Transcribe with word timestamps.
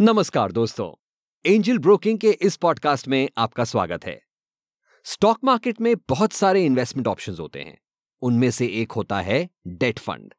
नमस्कार 0.00 0.52
दोस्तों। 0.52 1.14
Angel 1.52 1.78
broking 1.78 2.18
के 2.18 2.30
इस 2.30 2.56
पॉडकास्ट 2.56 3.08
में 3.08 3.28
आपका 3.38 3.64
स्वागत 3.64 4.04
है। 4.04 4.22
स्टॉक 5.04 5.38
मार्केट 5.44 5.80
में 5.80 5.96
बहुत 6.08 6.32
सारे 6.32 6.66
इन्वेस्टमेंट 6.66 7.06
ऑप्शंस 7.06 7.40
होते 7.40 7.62
हैं। 7.62 7.78
उनमें 8.22 8.50
से 8.50 8.66
एक 8.66 8.92
होता 8.92 9.20
है 9.20 9.48
डेट 9.66 9.98
फंड। 9.98 10.34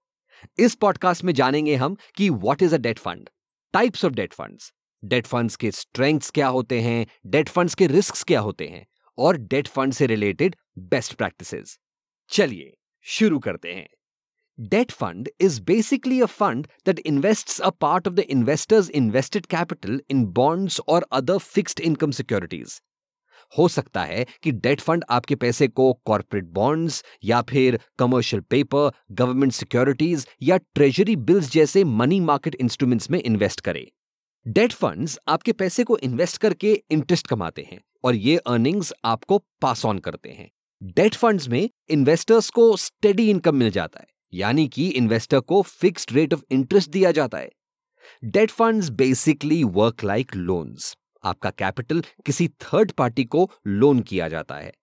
इस 0.59 0.75
पॉडकास्ट 0.75 1.23
में 1.23 1.33
जानेंगे 1.33 1.75
हम 1.75 1.97
कि 2.15 2.29
what 2.29 2.61
is 2.61 2.75
a 2.75 2.77
debt 2.77 2.99
fund 2.99 3.29
types 3.73 4.05
of 4.05 4.13
debt 4.13 4.33
funds 4.33 4.73
debt 5.05 5.25
funds 5.25 5.55
के 5.55 5.71
स्ट्रेंथ्स 5.71 6.31
क्या 6.31 6.47
होते 6.47 6.81
हैं? 6.81 7.07
डेट 7.25 7.49
फंड्स 7.49 7.75
के 7.75 7.87
रिस्क 7.87 8.27
क्या 8.27 8.39
होते 8.39 8.67
हैं? 8.67 8.87
और 9.17 9.37
डेट 9.37 9.67
फंड 9.67 9.93
से 9.93 10.05
रिलेटेड 10.05 10.55
बेस्ट 10.77 11.13
प्रैक्टिसेस 11.13 11.79
चलिए, 12.29 12.77
शुरू 13.01 13.39
करते 13.39 13.73
हैं। 13.73 13.89
Debt 14.59 14.91
fund 14.91 15.29
is 15.37 15.59
basically 15.59 16.19
a 16.19 16.27
fund 16.27 16.67
that 16.83 16.99
invests 17.05 17.59
a 17.63 17.71
part 17.71 18.07
of 18.07 18.15
the 18.15 18.23
investor's 18.31 18.89
invested 18.89 19.47
capital 19.47 19.99
in 20.09 20.25
bonds 20.25 20.79
or 20.87 21.03
other 21.11 21.35
fixed 21.39 21.79
income 21.79 22.15
securities. 22.19 22.81
हो 23.57 23.67
सकता 23.67 24.03
है 24.03 24.25
कि 24.43 24.51
डेट 24.51 24.81
फंड 24.81 25.03
आपके 25.09 25.35
पैसे 25.35 25.67
को 25.67 25.93
कॉर्पोरेट 26.05 26.45
बॉन्ड्स 26.45 27.03
या 27.23 27.41
फिर 27.41 27.79
कमर्शियल 27.99 28.41
पेपर 28.41 28.91
गवर्नमेंट 29.11 29.53
सिक्योरिटीज 29.53 30.27
या 30.41 30.57
ट्रेजरी 30.57 31.15
बिल्स 31.15 31.51
जैसे 31.51 31.83
मनी 31.83 32.19
मार्केट 32.19 32.55
इंस्ट्रूमेंट्स 32.55 33.11
में 33.11 33.19
इन्वेस्ट 33.19 33.61
करे। 33.61 33.91
डेट 34.47 34.73
फंड्स 34.73 35.19
आपके 35.27 35.51
पैसे 35.51 35.83
को 35.83 35.97
इन्वेस्ट 35.97 36.37
करके 36.37 36.73
इंटरेस्ट 36.91 37.27
कमाते 37.27 37.67
हैं 37.71 37.81
और 38.03 38.15
ये 38.15 38.37
अर्निंग्स 38.37 38.93
आपको 39.05 39.37
पास 39.61 39.85
ऑन 39.85 39.99
करते 39.99 40.29
हैं। 40.29 40.51
डेट 40.83 41.15
फंड्स 41.15 41.49
में 41.49 41.69
इन्वेस्टर्स 41.89 42.49
को 42.49 42.77
स्टेडी 42.77 43.29
इनकम 43.29 43.55
मिल 43.55 43.69
जाता 43.69 43.99
है। 43.99 44.16
यानी 44.33 44.67
कि 44.67 44.89
इन्वेस्टर 44.89 45.39
को 45.39 45.61
फिक्स्ड 45.61 46.11
रेट 46.11 46.33
ऑफ़ 46.33 46.43
इंटरेस्ट 46.51 46.89
दिया 46.89 47.11
जाता 47.11 47.37
है। 47.37 47.49
Debt 48.23 48.51
funds 48.51 48.89
basically 48.89 49.63
work 49.63 50.03
like 50.03 50.35
loans 50.35 50.97
आपका 51.23 51.49
कैपिटल 51.49 52.03
किसी 52.25 52.47
थर्ड 52.47 52.91
पार्टी 52.91 53.25
को 53.25 53.51
लोन 53.67 53.99
किया 53.99 54.29
जाता 54.29 54.55
है। 54.55 54.73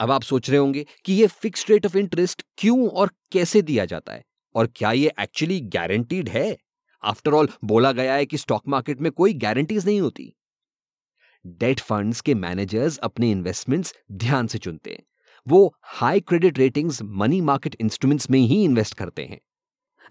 अब 0.00 0.10
आप 0.10 0.22
सोच 0.22 0.50
रहे 0.50 0.58
होंगे 0.58 0.86
कि 1.04 1.14
यह 1.14 1.28
फिक्स्ड 1.28 1.70
रेट 1.70 1.86
ऑफ़ 1.86 1.98
इंटरेस्ट 1.98 2.42
क्यों 2.58 2.88
और 2.88 3.10
कैसे 3.32 3.62
दिया 3.62 3.84
जाता 3.84 4.12
है? 4.12 4.24
और 4.54 4.68
क्या 4.76 4.92
यह 4.92 5.12
एक्चुअली 5.20 5.60
गारंटीड 5.60 6.28
है? 6.28 6.58
आफ्टर 7.02 7.32
ऑल 7.32 7.48
बोला 7.64 7.92
गया 7.92 8.14
है 8.14 8.26
कि 8.26 8.38
स्टॉक 8.38 8.68
मार्केट 8.68 9.00
में 9.00 9.12
कोई 9.12 9.32
गारंटीज 9.34 9.86
नहीं 9.86 10.00
होती। 10.00 10.34
डेट 11.46 11.80
फंड्स 11.80 12.20
के 12.20 12.34
मैनेजर्स 12.34 12.98
अपने 12.98 13.30
इन्वेस्टमेंट्स 13.30 13.94
ध्यान 14.12 14.46
से 14.46 14.58
चुनते 14.58 14.90
हैं। 14.90 15.02
वो 15.48 15.74
high 15.90 16.20
credit 16.20 16.58
ratings 16.58 17.02
money 17.02 17.40
market 17.40 17.76
instruments 17.80 18.30
में 18.30 18.38
ही 18.40 18.62
इन्वेस्ट 18.64 18.94
करते 18.94 19.24
हैं। 19.24 19.38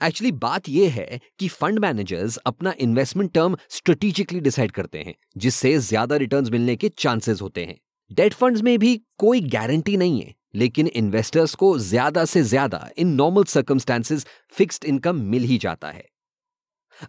एक्चुअली 0.01 0.31
बात 0.33 0.69
यह 0.69 0.93
है 0.93 1.19
कि 1.39 1.47
फंड 1.47 1.79
मैनेजर्स 1.79 2.37
अपना 2.45 2.73
इन्वेस्टमेंट 2.79 3.31
टर्म 3.33 3.57
स्ट्रेटेजिकली 3.69 4.39
डिसाइड 4.39 4.71
करते 4.71 4.99
हैं, 4.99 5.13
जिससे 5.37 5.77
ज़्यादा 5.79 6.15
रिटर्न्स 6.15 6.49
मिलने 6.49 6.75
के 6.75 6.89
चांसेस 6.89 7.41
होते 7.41 7.65
हैं। 7.65 7.77
डेट 8.11 8.33
फंड्स 8.33 8.61
में 8.61 8.77
भी 8.79 8.95
कोई 9.17 9.41
गारंटी 9.47 9.97
नहीं 9.97 10.21
है, 10.21 10.33
लेकिन 10.55 10.87
इन्वेस्टर्स 10.87 11.55
को 11.55 11.77
ज़्यादा 11.79 12.25
से 12.25 12.43
ज़्यादा 12.43 12.87
in 12.97 13.13
normal 13.15 13.43
circumstances 13.45 14.25
fixed 14.53 14.85
income 14.85 15.21
मिल 15.25 15.43
ही 15.43 15.57
जाता 15.57 15.91
है। 15.91 16.05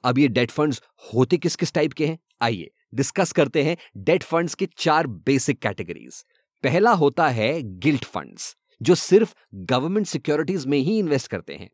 अब 0.04 0.18
ये 0.18 0.28
डेट 0.28 0.50
फंड्स 0.50 0.82
होते 1.04 1.36
किस 1.38 1.56
किस 1.56 1.72
टाइप 1.72 1.92
के 1.92 2.06
हैं? 2.06 2.18
आइए 2.42 2.70
डिस्कस 2.94 3.32
करते 3.32 3.62
हैं 3.62 3.76
डेट 3.98 4.22
फंड्स 4.22 4.54
के 4.54 4.68
चार 4.78 5.06
बेसिक 5.06 5.58
कैटेगरीज 5.58 6.24
पहला 6.62 6.92
होता 6.92 7.28
है 7.28 7.62
गिल्ट 7.62 8.05
फंड्स, 8.05 8.56
जो 8.83 8.95
सिर्फ़ 8.95 9.34
गवर्नमेंट 9.55 10.06
सिक्योरिटीज 10.06 10.67
में 10.67 10.78
ही 10.78 10.98
इन्वेस्ट 10.98 11.31
करते 11.31 11.55
हैं। 11.55 11.70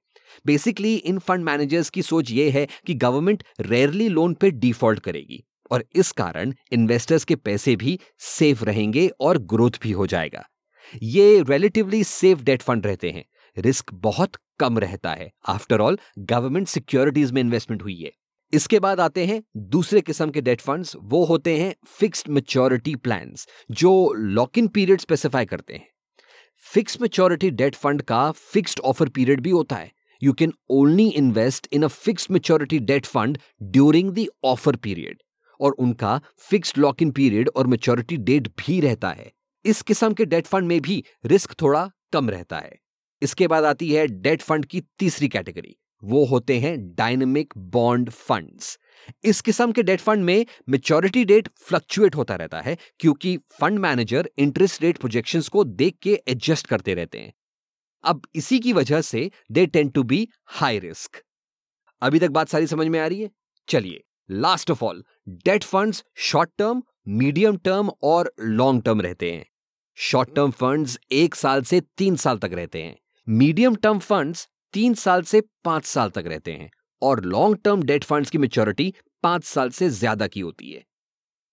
बेसिकली 0.47 0.95
इन 0.95 1.19
फंड 1.19 1.45
मैनेजर्स 1.45 1.91
की 1.91 2.03
सोच 2.03 2.31
यह 2.31 2.53
है 2.53 2.67
कि 2.87 2.95
गवर्नमेंट 2.95 3.45
रेयरली 3.61 4.09
लोन 4.09 4.35
पे 4.35 4.51
डिफ़ॉल्ट 4.51 5.01
करेगी 5.01 5.45
और 5.71 5.85
इस 5.95 6.13
कारण 6.13 6.55
इन्वेस्टर्स 6.73 7.25
के 7.25 7.37
पैसे 7.37 7.77
भी 7.77 7.99
सेफ़ 8.19 8.65
रहेंगे 8.65 9.09
और 9.21 9.39
ग्रोथ 9.39 9.71
भी 9.83 9.93
हो 9.93 10.07
जाएगा। 10.07 10.45
ये 11.03 11.43
रिलेटिवली 11.43 12.05
सेफ़ 12.05 12.43
डेट 12.43 12.63
फंड 12.63 12.87
रहते 12.87 13.11
हैं। 13.11 13.25
रिस्क 13.59 13.95
बहुत 13.95 14.37
कम 14.59 14.79
रहता 14.79 15.15
है। 15.15 15.31
आफ्टर 15.49 15.81
ऑल 15.81 15.99
गवर्नमेंट 16.19 16.69
सिक्योरिटीज 16.69 17.33
में 17.33 17.41
इन्वेस्टमेंट 17.41 17.83
हुई 17.83 18.01
है। 18.01 18.13
इसके 18.55 18.79
बाद 18.81 19.01
आते 19.01 19.25
हैं 19.27 19.43
दूसरे 19.69 20.01
किस्म 20.01 20.31
के 20.31 20.41
डेट 20.41 20.61
फंड्स, 20.61 20.95
वो 20.97 21.25
होते 21.25 21.57
हैं 21.59 21.75
फिक्स्ड 21.89 22.29
मेच्योरिटी 22.29 22.95
प्लान्स, 22.97 23.47
जो 23.71 24.13
लॉक 24.15 24.59
इन 24.59 24.69
पीरियड 24.69 25.01
स्पेसिफाई 25.01 25.47
करते 25.47 25.75
हैं। 25.75 25.89
फिक्स्ड 26.65 27.01
मेच्योरिटी 27.03 27.51
डेट 27.53 27.75
फंड 27.75 28.03
का 28.03 28.31
फिक्स्ड 28.33 28.81
ऑफ़र 28.83 29.09
पीरियड 29.09 29.41
भी 29.41 29.51
होता 29.51 29.77
है। 29.77 29.91
You 30.23 30.33
can 30.33 30.53
only 30.71 31.09
invest 31.09 31.69
in 31.73 31.83
a 31.83 31.89
fixed 31.89 32.31
maturity 32.31 32.79
debt 32.81 33.07
fund 33.07 33.39
during 33.63 34.11
the 34.11 34.27
offer 34.45 34.77
period, 34.77 35.23
और 35.61 35.73
उनका 35.73 36.21
फिक्स्ड 36.41 36.79
लॉक 36.79 37.03
इन 37.03 37.11
पीरियड 37.11 37.49
और 37.49 37.67
मेच्योरिटी 37.67 38.17
डेट 38.19 38.49
भी 38.59 38.81
रहता 38.81 39.11
है। 39.11 39.31
इस 39.65 39.83
किस्म 39.83 40.13
के 40.13 40.25
डेट 40.25 40.47
फंड 40.47 40.69
में 40.69 40.81
भी 40.81 41.03
रिस्क 41.25 41.61
थोड़ा 41.63 41.91
कम 42.13 42.31
रहता 42.31 42.59
है। 42.59 42.79
इसके 43.23 43.47
बाद 43.47 43.65
आती 43.65 43.93
है 43.93 44.07
डेट 44.07 44.43
फंड 44.43 44.65
की 44.65 44.81
तीसरी 44.99 45.29
कैटेगरी 45.29 45.77
वो 46.05 46.25
होते 46.25 46.59
हैं 46.61 46.77
डायनेमिक 46.95 47.53
बॉन्ड 47.57 48.11
फंड्स 48.11 48.79
इस 49.25 49.41
किस्म 49.41 49.73
के 49.73 49.83
डेट 49.83 50.01
फंड 50.01 50.25
में 50.25 50.47
मेच्योरिटी 50.69 51.25
डेट 51.25 51.49
फ्लक्चुएट 51.59 52.17
होता 52.17 52.35
रहता 52.35 52.61
है, 52.61 52.77
क्योंकि 53.01 53.37
fund 53.61 53.79
manager 53.79 54.31
interest 54.39 54.83
rate 54.83 54.99
projections 54.99 55.49
को 55.49 55.65
देख 55.65 55.97
के 56.03 56.21
एडजस्ट 56.29 56.67
करते 56.67 56.95
रहते 56.95 57.19
हैं। 57.19 57.33
अब 58.05 58.23
इसी 58.35 58.59
की 58.61 58.73
वजह 58.73 59.01
से 59.03 59.31
they 59.53 59.67
tend 59.67 59.89
to 59.89 60.03
be 60.03 60.27
high 60.53 60.79
risk 60.79 61.23
अभी 62.03 62.19
तक 62.19 62.31
बात 62.31 62.49
सारी 62.49 62.67
समझ 62.67 62.87
में 62.87 62.99
आ 63.01 63.07
रही 63.07 63.21
है? 63.21 63.31
चलिए 63.69 64.03
last 64.29 64.71
of 64.71 64.85
all 64.85 65.05
debt 65.45 65.65
funds 65.65 66.05
short 66.23 66.51
term 66.59 66.83
medium 67.09 67.57
term 67.57 67.91
और 68.03 68.33
लॉन्ग 68.41 68.83
टर्म 68.83 69.01
रहते 69.01 69.33
हैं। 69.33 69.45
शॉर्ट 69.99 70.35
टर्म 70.37 70.51
फंड्स 70.51 70.99
एक 71.13 71.35
साल 71.35 71.63
से 71.63 71.81
तीन 71.99 72.17
साल 72.17 72.39
तक 72.39 72.53
रहते 72.53 72.83
हैं। 72.83 72.97
मीडियम 73.27 73.75
टर्म 73.75 73.99
फंड्स 74.01 74.49
तीन 74.75 74.95
साल 74.95 75.23
से 75.23 75.41
पाँच 75.65 75.85
साल 75.85 76.11
तक 76.11 76.25
रहते 76.27 76.53
हैं 76.53 76.71
और 77.03 77.25
लॉन्ग 77.25 77.59
टर्म 77.65 77.83
डेट 77.83 78.05
फंड्स 78.05 78.31
की 78.31 78.39
मेच्योरिटी 78.39 78.93
पाँच 79.23 79.45
साल 79.45 79.71
से 79.71 79.89
ज़्यादा 79.91 80.27
की 80.27 80.41
होती 80.41 80.73
है। 80.73 80.83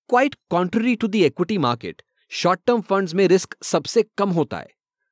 Quite 0.10 0.36
contrary 0.50 0.96
to 0.96 1.08
the 1.08 1.16
equity 1.18 1.58
market 1.60 2.02
short 2.32 2.60
term 2.68 2.82
funds 2.82 3.14
में 3.14 3.28
रिस्क 3.28 3.56
सबसे 3.64 4.04
कम 4.18 4.30
होता 4.30 4.58
है। 4.58 4.68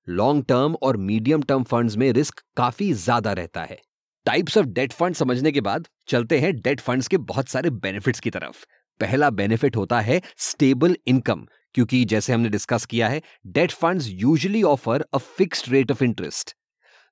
लॉन्ग 0.07 0.45
टर्म 0.45 0.75
और 0.75 0.97
मीडियम 0.99 1.41
टर्म 1.41 1.63
फंड्स 1.63 1.97
में 1.97 2.11
रिस्क 2.13 2.43
काफ़ी 2.57 2.91
ज़्यादा 2.95 3.33
रहता 3.33 3.63
है। 3.63 3.77
टाइप्स 4.25 4.57
ऑफ़ 4.57 4.65
डेट 4.67 4.93
फंड 4.93 5.15
समझने 5.15 5.51
के 5.51 5.61
बाद 5.61 5.87
चलते 6.07 6.39
हैं 6.39 6.55
डेट 6.57 6.79
फंड्स 6.81 7.07
के 7.07 7.17
बहुत 7.29 7.49
सारे 7.49 7.69
बेनिफिट्स 7.79 8.19
की 8.19 8.29
तरफ़। 8.29 8.65
पहला 8.99 9.29
बेनिफिट 9.31 9.75
होता 9.75 9.99
है 10.01 10.21
स्टेबल 10.39 10.97
इनकम 11.07 11.45
क्योंकि 11.75 12.03
जैसे 12.05 12.33
हमने 12.33 12.49
डिस्कस 12.49 12.85
किया 12.85 13.07
है 13.07 13.21
debt 13.47 13.71
funds 13.73 14.07
usually 14.09 14.63
offer 14.65 15.05
a 15.13 15.17
fixed 15.17 15.71
rate 15.71 15.91
of 15.91 16.03
interest 16.03 16.55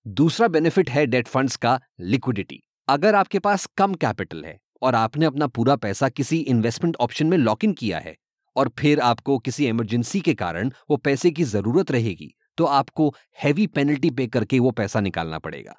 दूसरा 0.08 0.48
बेनिफिट 0.48 0.90
है 0.90 1.06
डेट 1.06 1.28
फंड्स 1.28 1.56
का 1.56 1.80
लिक्विडिटी 2.00 2.62
अगर 2.88 3.16
आपके 3.16 3.40
पास 3.40 3.66
कम 3.78 3.94
कैपिटल 3.94 4.46
है 4.46 4.58
और 4.82 4.96
आपने 4.96 5.26
अपना 5.26 5.48
पूरा 5.48 5.76
पैसा 5.76 6.10
किसी 6.10 6.38
इन्वेस्टमेंट 6.38 6.96
ऑप्शन 6.96 7.28
में 7.28 7.38
लॉक 7.38 7.64
इन 7.64 7.74
किया 7.74 8.00
है 8.00 8.16
और 8.56 8.70
फिर 8.80 9.00
आपको 9.00 9.38
किसी 9.40 9.68
इमरजेंसी 9.68 10.22
के 10.22 10.34
कारण 10.34 10.72
वो 10.90 10.98
पैसे 10.98 11.32
की 11.32 11.44
ज़रूरत 11.44 11.92
रहेगी 11.92 12.34
तो 12.58 12.66
आपको 12.66 13.14
हैवी 13.44 13.68
पेनल्टी 13.68 14.10
पे 14.10 14.28
करके 14.28 14.60
वो 14.60 14.72
पैसा 14.72 15.00
निकालना 15.00 15.40
पड़ेगा। 15.40 15.76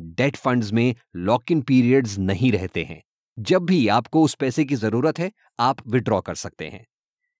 डेट 0.00 0.36
फंड्स 0.36 0.72
में 0.72 0.94
लॉक 1.16 1.52
इन 1.52 1.60
पीरियड्स 1.60 2.18
नहीं 2.18 2.52
रहते 2.52 2.84
हैं। 2.84 3.02
जब 3.38 3.64
भी 3.64 3.86
आपको 3.88 4.22
उस 4.22 4.34
पैसे 4.34 4.64
की 4.64 4.74
ज़रूरत 4.74 5.18
है, 5.18 5.30
आप 5.60 5.88
विड्रॉ 5.88 6.20
कर 6.20 6.34
सकते 6.34 6.68
हैं। 6.68 6.86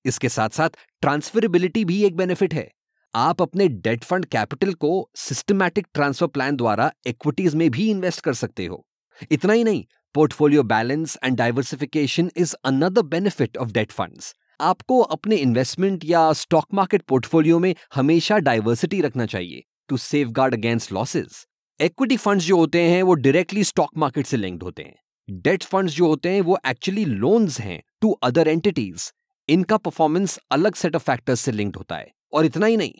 इसके 0.04 0.28
साथ 0.28 0.48
साथ 0.48 0.76
ट्रांसफरेबिलिटी 1.02 1.84
भी 1.84 2.02
एक 2.04 2.16
बेनिफिट 2.16 2.54
है। 2.54 2.70
आप 3.18 3.40
अपने 3.42 3.66
डेट 3.68 4.04
फंड 4.04 4.24
कैपिटल 4.24 4.72
को 4.74 4.88
सिस्टमैटिक 5.16 5.86
ट्रांसफ़र 5.94 6.26
प्लान 6.26 6.56
द्वारा 6.56 6.90
इक्विटीज 7.06 7.54
में 7.54 7.70
भी 7.70 7.88
इन्वेस्ट 7.90 8.20
कर 8.20 8.34
सकते 8.34 8.66
हो। 8.66 8.86
इतना 9.32 9.52
ही 9.52 9.64
नहीं, 9.64 9.84
portfolio 10.14 10.62
balance 10.62 11.16
and 11.24 11.36
diversification 11.36 12.30
is 12.36 12.54
another 12.64 13.02
benefit 13.02 13.56
of 13.56 13.72
debt 13.72 13.92
funds. 13.92 14.34
आपको 14.60 15.00
अपने 15.00 15.36
इन्वेस्टमेंट 15.36 16.04
या 16.04 16.32
स्टॉक 16.32 16.66
मार्केट 16.74 17.02
पोर्टफोलियो 17.02 17.58
में 17.58 17.74
हमेशा 17.94 18.38
डाइवर्सिटी 18.38 19.00
रखना 19.00 19.26
चाहिए 19.26 19.64
to 19.88 19.96
safeguard 20.28 20.54
against 20.54 20.92
losses 20.92 21.44
equity 21.80 22.16
funds 22.16 22.44
जो 22.44 22.56
होते 22.56 22.82
हैं, 22.82 23.02
वो 23.02 23.14
डायरेक्टली 23.14 23.64
स्टॉक 23.64 23.90
मार्केट 23.96 24.26
से 24.26 24.36
लिंक्ड 24.36 24.62
होते 24.62 24.82
हैं। 24.82 24.96
डेट 25.28 25.62
फंड्स 25.62 25.94
जो 25.94 26.06
होते 26.06 26.28
हैं, 26.28 26.40
वो 26.40 26.58
एक्चुअली 26.66 27.04
लोन्स 27.04 27.60
हैं 27.60 27.82
टू 28.00 28.10
अदर 28.22 28.48
एंटिटीज 28.48 29.12
इनका 29.48 29.76
परफॉर्मेंस 29.76 30.38
अलग 30.50 30.74
सेट 30.74 30.96
ऑफ़ 30.96 31.02
फैक्टर्स 31.02 31.40
से 31.40 31.52
लिंक्ड 31.52 31.76
होता 31.76 31.96
है। 31.96 32.10
और 32.32 32.44
इतना 32.44 32.66
ही 32.66 32.76
नहीं 32.76 32.92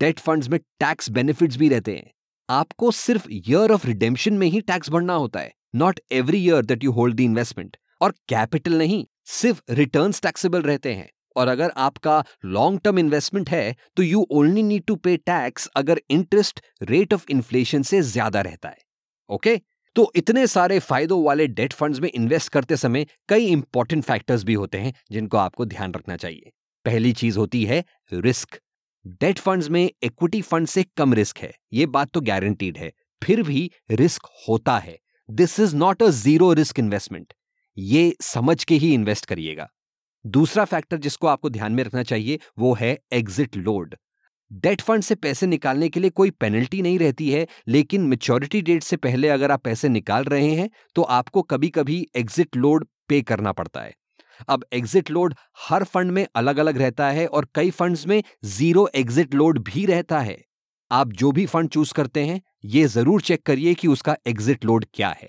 डेट 0.00 0.18
फंड्स 0.20 0.48
में 0.48 0.58
टैक्स 0.80 1.10
बेनिफिट्स 1.10 1.56
भी 1.56 1.68
रहते 1.68 1.94
हैं। 1.94 2.10
आपको 2.48 2.90
सिर्फ़ 2.92 3.26
ईयर 3.32 3.72
ऑफ़ 3.72 3.86
रिडेम्पशन 3.86 4.34
में 4.34 4.46
ही 4.46 4.60
टैक्स 4.62 4.90
भरना 4.90 5.14
होता 5.14 5.40
है 5.40 5.52
not 5.74 6.00
every 6.12 6.38
year 6.38 6.64
that 6.64 6.84
you 6.84 6.92
hold 6.92 7.16
the 7.16 7.20
investment 7.22 7.76
और 8.00 8.14
कैपिटल 8.28 8.78
नहीं, 8.78 9.04
सिर्फ़ 9.26 9.60
रिटर्न 9.70 10.12
टैक्सेबल 10.22 10.62
रहते 10.62 10.94
हैं। 10.94 11.08
और 11.36 11.48
अगर 11.48 11.72
आपका 11.78 12.22
लॉन्ग 12.46 12.80
टर्म 12.80 12.98
इन्वेस्टमेंट 12.98 13.48
है 13.50 13.74
तो 13.96 14.02
you 14.02 14.26
only 14.32 14.62
need 14.62 14.84
to 14.86 14.96
pay 14.96 15.16
tax 15.18 15.66
अगर 15.76 16.00
इंटरेस्ट 16.10 16.60
रेट 16.82 17.14
ऑफ़ 17.14 17.24
इन्फ्लेशन 17.30 17.82
से 17.82 18.00
ज़्यादा 18.02 18.40
रहता 18.40 18.68
है। 18.68 18.78
ओके 19.30 19.56
तो 19.96 20.10
इतने 20.16 20.46
सारे 20.46 20.78
फायदों 20.80 21.22
वाले 21.24 21.46
डेट 21.48 21.72
फंड्स 21.72 22.00
में 22.00 22.10
इन्वेस्ट 22.10 22.52
करते 22.52 22.76
समय 22.76 23.06
कई 23.28 23.46
इंपॉर्टेंट 23.46 24.04
फैक्टर्स 24.04 24.44
भी 24.44 24.54
होते 24.54 24.78
हैं, 24.78 24.92
जिनको 25.12 25.36
आपको 25.38 25.64
ध्यान 25.66 25.94
रखना 25.94 26.16
चाहिए। 26.16 26.52
पहली 26.84 27.12
चीज़ 27.14 27.38
होती 27.38 27.64
है 27.64 27.84
रिस्क 28.12 28.58
डेट 29.04 29.38
फंड्स 29.38 29.68
में 29.70 29.84
इक्विटी 30.02 30.40
फंड 30.42 30.66
से 30.66 30.82
कम 30.96 31.14
रिस्क 31.14 31.38
है, 31.38 31.52
ये 31.72 31.86
बात 31.86 32.10
तो 32.10 32.20
गारंटीड 32.20 32.76
है, 32.78 32.90
फिर 33.22 33.42
भी 33.42 33.70
रिस्क 33.90 34.28
होता 34.48 34.76
है। 34.78 34.96
This 35.28 35.58
is 35.60 35.74
not 35.76 36.02
a 36.02 36.08
zero 36.10 36.52
risk 36.52 36.78
investment 36.78 37.32
ये 37.76 38.14
समझ 38.22 38.62
के 38.64 38.74
ही 38.74 38.92
इन्वेस्ट 38.94 39.26
करिएगा। 39.26 39.68
दूसरा 40.24 40.64
फैक्टर 40.64 40.96
जिसको 40.98 41.26
आपको 41.26 41.50
ध्यान 41.50 41.72
में 41.72 41.82
रखना 41.84 42.02
चाहिए, 42.02 42.38
वो 42.58 42.72
है 42.74 42.98
एग्जिट 43.12 43.56
लोड 43.56 43.94
डेट 44.50 44.80
फंड 44.80 45.02
से 45.02 45.14
पैसे 45.14 45.46
निकालने 45.46 45.88
के 45.88 46.00
लिए 46.00 46.10
कोई 46.10 46.30
पेनल्टी 46.32 46.80
नहीं 46.82 46.98
रहती 46.98 47.30
है, 47.30 47.46
लेकिन 47.68 48.00
मेच्योरिटी 48.02 48.60
डेट 48.62 48.82
से 48.82 48.96
पहले 48.98 49.28
अगर 49.28 49.50
आप 49.50 49.62
पैसे 49.62 49.88
निकाल 49.88 50.24
रहे 50.24 50.50
हैं 50.50 50.68
तो 50.96 51.02
आपको 51.02 51.42
कभी 51.44 51.68
कभी 51.70 52.06
एग्जिट 52.16 52.56
लोड 52.56 52.86
पे 53.08 53.20
करना 53.22 53.52
पड़ता 53.52 53.80
है। 53.80 53.94
अब 54.48 54.64
एग्जिट 54.72 55.10
लोड 55.10 55.34
हर 55.60 55.84
फंड 55.84 56.10
में 56.10 56.26
अलग 56.36 56.58
अलग 56.58 56.78
रहता 56.78 57.10
है 57.10 57.26
और 57.26 57.48
कई 57.54 57.70
फंड्स 57.70 58.06
में 58.06 58.22
ज़ीरो 58.46 58.88
एग्जिट 58.94 59.34
लोड 59.34 59.58
भी 59.64 59.84
रहता 59.86 60.20
है। 60.20 60.42
आप 60.90 61.12
जो 61.12 61.32
भी 61.32 61.46
फंड 61.46 61.68
चूज़ 61.68 61.92
करते 61.94 62.24
हैं 62.24 62.40
यह 62.66 62.86
ज़रूर 62.86 63.20
चेक 63.20 63.42
करिए 63.42 63.74
कि 63.74 63.88
उसका 63.88 64.16
एग्जिट 64.26 64.64
लोड 64.64 64.84
क्या 64.94 65.08
है। 65.12 65.28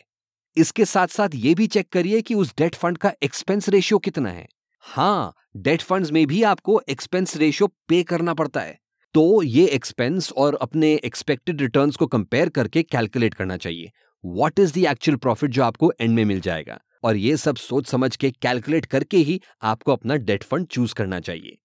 इसके 0.57 0.86
साथ 0.86 1.07
साथ 1.07 1.30
यह 1.36 1.56
भी 1.56 1.68
चेक 1.68 1.90
करिए 1.90 2.22
कि 2.22 2.36
उस 2.36 2.54
डेट 2.57 2.75
फंड 2.75 2.98
का 2.98 3.12
एक्सपेंस 3.24 3.69
रेशियो 3.69 4.00
कितना 4.00 4.30
है। 4.30 4.48
हाँ 4.84 5.34
डेट 5.57 5.81
फंड्स 5.81 6.12
में 6.12 6.25
भी 6.28 6.42
आपको 6.44 6.81
एक्सपेंस 6.90 7.36
रेशियो 7.38 7.68
पे 7.90 8.02
करना 8.04 8.34
पड़ता 8.34 8.62
है। 8.62 8.78
तो 9.16 9.42
ये 9.44 9.66
एक्सपेंस 9.66 10.31
और 10.31 10.56
अपने 10.62 10.94
एक्सपेक्टेड 10.96 11.62
रिटर्न्स 11.62 11.96
को 11.96 12.07
कंपेयर 12.07 12.50
करके 12.50 12.84
कैलकुलेट 12.84 13.34
करना 13.34 13.57
चाहिए। 13.57 13.92
What 14.24 14.60
is 14.60 14.74
the 14.74 14.86
actual 14.86 15.18
profit 15.18 15.52
जो 15.52 15.63
आपको 15.63 15.92
एंड 16.02 16.16
में 16.16 16.24
मिल 16.25 16.40
जाएगा? 16.40 16.80
और 17.06 17.16
ये 17.16 17.38
सब 17.38 17.56
सोच 17.56 17.88
समझ 17.88 18.16
के 18.16 18.31
कैलकुलेट 18.31 18.86
करके 18.86 19.18
ही 19.18 19.42
आपको 19.62 19.94
अपना 19.94 20.16
डेट 20.16 20.44
फंड 20.44 20.68
चूज़ 20.68 20.94
करना 20.94 21.19
चाहिए। 21.19 21.57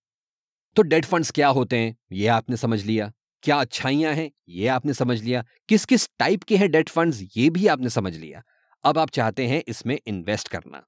तो 0.76 0.82
डेट 0.82 1.04
फंड्स 1.04 1.30
क्या 1.30 1.48
होते 1.48 1.76
हैं? 1.76 1.96
ये 2.12 2.26
आपने 2.26 2.56
समझ 2.56 2.84
लिया। 2.84 3.12
क्या 3.42 3.56
अच्छाइयाँ 3.56 4.12
हैं? 4.14 4.30
ये 4.48 4.66
आपने 4.66 4.94
समझ 4.94 5.22
लिया। 5.22 5.44
किस 5.68 5.84
किस 5.84 6.08
टाइप 6.18 6.42
के 6.42 6.56
हैं 6.56 6.70
डेट 6.70 6.88
फंड्स? 6.88 7.22
ये 7.36 7.50
भी 7.50 7.66
आपने 7.66 7.90
समझ 7.90 8.16
लिया। 8.16 8.42
अब 8.84 8.98
आप 8.98 9.10
चाहते 9.10 9.46
हैं 9.46 9.62
इसमें 9.68 9.98
इन्वेस्ट 10.06 10.48
करना। 10.48 10.82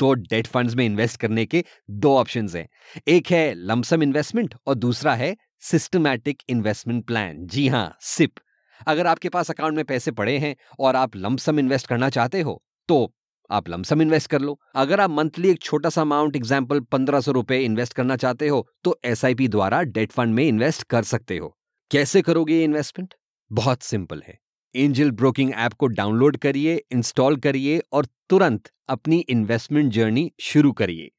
तो 0.00 0.12
डेट 0.14 0.46
फंड्स 0.46 0.74
में 0.74 0.84
इन्वेस्ट 0.86 1.20
करने 1.20 1.46
के 1.46 1.64
दो 1.90 2.16
ऑप्शंस 2.16 2.54
हैं। 2.54 2.68
एक 3.08 3.30
है 3.30 3.54
लमसम 3.54 4.02
इन्वेस्टमेंट 4.02 4.54
और 4.66 4.74
दूसरा 4.74 5.14
है 5.14 5.36
सिस्टमैटिक 5.60 6.42
इन्वेस्टमेंट 6.48 7.04
प्लान। 7.06 7.46
जी 7.46 7.68
हाँ, 7.68 7.96
सिप। 8.00 8.34
अगर 8.86 9.06
आपके 9.06 9.28
पास 9.28 9.50
अकाउंट 9.50 9.76
में 9.76 9.84
पैसे 9.84 10.10
पड़े 10.10 10.38
हैं 10.38 10.54
और 10.80 10.96
आप 10.96 11.16
लमसम 11.16 11.58
इन्वेस्ट 11.58 11.86
करना 11.86 12.10
चाहते 12.10 12.40
हो 12.40 12.62
तो 12.88 13.15
आप 13.50 13.68
लमसम 13.68 14.02
इन्वेस्ट 14.02 14.30
कर 14.30 14.40
लो। 14.40 14.58
अगर 14.76 15.00
आप 15.00 15.10
मंथली 15.10 15.50
एक 15.50 15.60
छोटा 15.60 15.88
सा 15.88 16.00
अमाउंट 16.00 16.36
एग्ज़ाम्पल 16.36 16.80
पंद्रह 16.82 17.20
सौ 17.20 17.32
रुपए 17.32 17.58
इन्वेस्ट 17.60 17.92
करना 17.92 18.16
चाहते 18.16 18.48
हो 18.48 18.66
तो 18.84 18.98
एसआईपी 19.04 19.48
द्वारा 19.48 19.82
डेट 19.82 20.12
फंड 20.12 20.34
में 20.34 20.44
इन्वेस्ट 20.44 20.82
कर 20.84 21.02
सकते 21.04 21.38
हो। 21.38 21.56
कैसे 21.90 22.22
करोगे 22.22 22.54
ये 22.54 22.64
इन्वेस्टमेंट? 22.64 23.14
बहुत 23.50 23.82
सिंपल 23.82 24.22
है। 24.26 24.38
एंजल 24.74 25.10
ब्रोकिंग 25.12 25.52
ऐप 25.54 25.72
को 25.72 25.86
डाउनलोड 25.88 26.36
करिए, 26.36 26.74
इंस्टॉल 26.92 27.36
करिए 27.38 27.80
और 27.92 28.06
तुरंत 28.30 28.70
अपनी 28.88 29.18
इन्वेस्टमेंट 29.28 29.92
जर्नी 29.92 30.30
शुरू 30.40 30.72
करिए। 30.74 31.10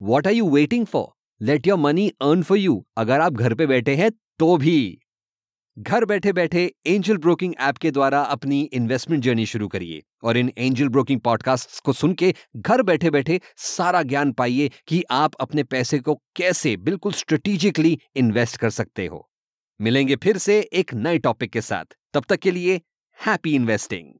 What 0.00 0.26
are 0.26 0.32
you 0.32 0.48
waiting 0.50 0.86
for 0.86 1.06
let 1.40 1.66
your 1.66 1.78
money 1.78 2.08
earn 2.22 2.42
for 2.42 2.58
you 2.58 2.84
अगर 2.98 3.20
आप 3.20 3.32
घर 3.32 3.54
पे 3.54 3.66
बैठे 3.66 3.94
हैं 3.96 4.10
तो 4.38 4.56
भी। 4.56 4.98
घर 5.78 6.04
बैठे 6.04 6.32
बैठे 6.32 6.74
एंजल 6.86 7.16
ब्रोकिंग 7.16 7.54
ऐप 7.60 7.76
के 7.76 7.90
द्वारा 7.90 8.20
अपनी 8.20 8.62
इन्वेस्टमेंट 8.62 9.22
जर्नी 9.22 9.46
शुरू 9.46 9.68
करिए 9.68 10.02
और 10.24 10.36
इन 10.36 10.52
एंजल 10.58 10.88
ब्रोकिंग 10.88 11.20
पॉडकास्ट 11.20 11.80
को 11.80 11.92
सुन 11.92 12.14
के 12.14 12.34
घर 12.56 12.82
बैठे 12.82 13.10
बैठे 13.10 13.40
सारा 13.56 14.02
ज्ञान 14.02 14.32
पाइए 14.32 14.70
कि 14.86 15.04
आप 15.10 15.34
अपने 15.34 15.62
पैसे 15.62 15.98
को 15.98 16.14
कैसे 16.14 16.76
बिल्कुल 16.76 17.12
स्ट्रेटेजिकली 17.12 18.00
इन्वेस्ट 18.16 18.56
कर 18.56 18.70
सकते 18.70 19.06
हो। 19.06 19.30
मिलेंगे 19.80 20.16
फिर 20.16 20.38
से 20.38 20.60
एक 20.72 20.94
नए 20.94 21.18
टॉपिक 21.18 21.50
के 21.50 21.60
साथ। 21.60 21.84
तब 22.12 22.24
तक 22.28 22.36
के 22.36 22.50
लिए 22.50 22.80
हैप्पी 23.26 23.54
इन्वेस्टिंग 23.54 24.14